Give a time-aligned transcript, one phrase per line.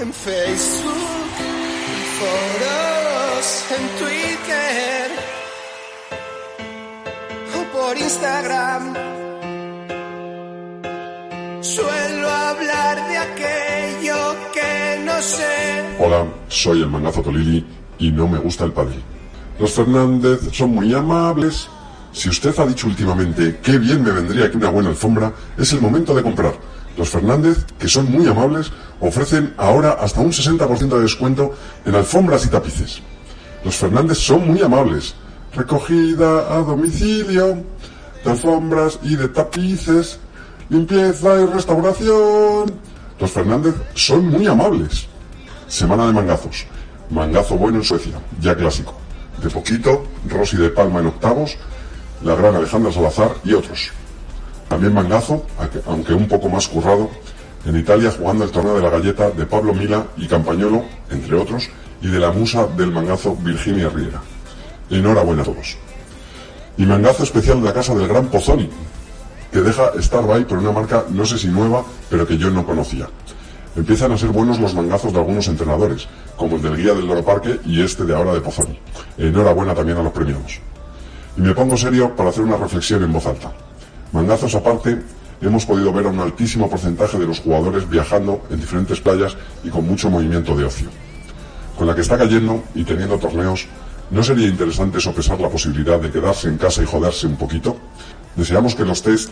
[0.00, 1.30] en Facebook,
[1.92, 5.10] en foros, en Twitter
[7.54, 8.94] o por Instagram.
[11.60, 15.84] Suelo hablar de aquello que no sé.
[15.98, 17.66] Hola, soy el mangazo Tolili
[17.98, 18.96] y no me gusta el padre.
[19.58, 21.68] Los Fernández son muy amables.
[22.12, 25.80] Si usted ha dicho últimamente qué bien me vendría aquí una buena alfombra, es el
[25.82, 26.79] momento de comprar.
[26.96, 28.70] Los Fernández, que son muy amables,
[29.00, 31.54] ofrecen ahora hasta un 60% de descuento
[31.84, 33.00] en alfombras y tapices.
[33.64, 35.14] Los Fernández son muy amables.
[35.54, 37.64] Recogida a domicilio
[38.24, 40.18] de alfombras y de tapices,
[40.68, 42.72] limpieza y restauración.
[43.18, 45.08] Los Fernández son muy amables.
[45.68, 46.66] Semana de mangazos.
[47.10, 48.94] Mangazo bueno en Suecia, ya clásico.
[49.42, 51.56] De poquito, Rosy de Palma en octavos,
[52.22, 53.90] la gran Alejandra Salazar y otros.
[54.70, 55.44] También mangazo,
[55.84, 57.10] aunque un poco más currado,
[57.66, 61.68] en Italia jugando el torneo de la galleta de Pablo Mila y Campañolo, entre otros,
[62.00, 64.22] y de la musa del mangazo Virginia Riera.
[64.88, 65.76] Enhorabuena a todos.
[66.76, 68.70] Y mangazo especial de la casa del gran Pozzoni,
[69.50, 73.08] que deja Starbuy por una marca no sé si nueva, pero que yo no conocía.
[73.74, 77.24] Empiezan a ser buenos los mangazos de algunos entrenadores, como el del guía del Loro
[77.24, 78.78] Parque y este de ahora de Pozzoni.
[79.18, 80.60] Enhorabuena también a los premiados.
[81.36, 83.52] Y me pongo serio para hacer una reflexión en voz alta.
[84.12, 85.00] Mangazos aparte,
[85.40, 89.70] hemos podido ver a un altísimo porcentaje de los jugadores viajando en diferentes playas y
[89.70, 90.88] con mucho movimiento de ocio.
[91.78, 93.66] Con la que está cayendo y teniendo torneos,
[94.10, 97.76] ¿no sería interesante sopesar la posibilidad de quedarse en casa y joderse un poquito?
[98.34, 99.30] Deseamos que los test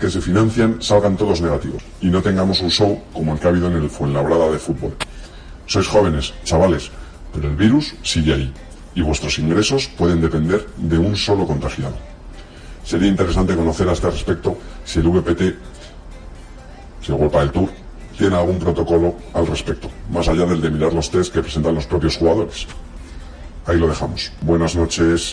[0.00, 3.50] que se financian salgan todos negativos y no tengamos un show como el que ha
[3.50, 4.96] habido en el Fuenlabrada de fútbol.
[5.66, 6.90] Sois jóvenes, chavales,
[7.32, 8.52] pero el virus sigue ahí
[8.94, 12.15] y vuestros ingresos pueden depender de un solo contagiado.
[12.86, 15.42] Sería interesante conocer a este respecto si el VPT,
[17.02, 17.68] si el World del Tour,
[18.16, 21.84] tiene algún protocolo al respecto, más allá del de mirar los test que presentan los
[21.86, 22.68] propios jugadores.
[23.66, 24.30] Ahí lo dejamos.
[24.40, 25.20] Buenas noches.